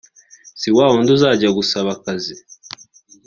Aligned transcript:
si 0.59 0.69
wa 0.75 0.85
wundi 0.91 1.11
uzajya 1.17 1.49
gusaba 1.57 1.89
akazi 1.97 2.33